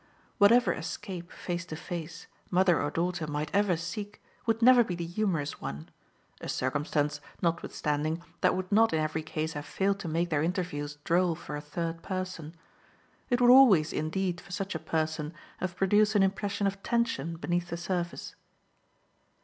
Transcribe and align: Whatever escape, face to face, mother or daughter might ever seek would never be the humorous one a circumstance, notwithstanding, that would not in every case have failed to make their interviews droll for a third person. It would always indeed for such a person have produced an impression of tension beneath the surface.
Whatever 0.39 0.73
escape, 0.73 1.31
face 1.31 1.63
to 1.67 1.75
face, 1.75 2.25
mother 2.49 2.81
or 2.81 2.89
daughter 2.89 3.27
might 3.27 3.53
ever 3.53 3.77
seek 3.77 4.19
would 4.47 4.59
never 4.59 4.83
be 4.83 4.95
the 4.95 5.05
humorous 5.05 5.61
one 5.61 5.89
a 6.41 6.49
circumstance, 6.49 7.21
notwithstanding, 7.39 8.23
that 8.41 8.55
would 8.55 8.71
not 8.71 8.93
in 8.93 8.99
every 8.99 9.21
case 9.21 9.53
have 9.53 9.63
failed 9.63 9.99
to 9.99 10.07
make 10.07 10.31
their 10.31 10.41
interviews 10.41 10.97
droll 11.03 11.35
for 11.35 11.55
a 11.55 11.61
third 11.61 12.01
person. 12.01 12.55
It 13.29 13.39
would 13.41 13.51
always 13.51 13.93
indeed 13.93 14.41
for 14.41 14.51
such 14.51 14.73
a 14.73 14.79
person 14.79 15.35
have 15.59 15.75
produced 15.75 16.15
an 16.15 16.23
impression 16.23 16.65
of 16.65 16.81
tension 16.81 17.35
beneath 17.37 17.69
the 17.69 17.77
surface. 17.77 18.33